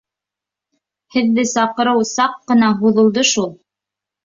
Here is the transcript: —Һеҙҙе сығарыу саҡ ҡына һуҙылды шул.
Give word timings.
—Һеҙҙе 1.17 1.45
сығарыу 1.51 2.03
саҡ 2.15 2.35
ҡына 2.49 2.73
һуҙылды 2.83 3.29
шул. 3.35 3.49